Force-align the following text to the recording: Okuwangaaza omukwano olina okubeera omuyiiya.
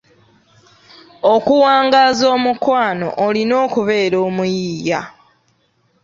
Okuwangaaza 1.33 2.25
omukwano 2.35 3.07
olina 3.25 3.53
okubeera 3.65 4.17
omuyiiya. 4.27 4.99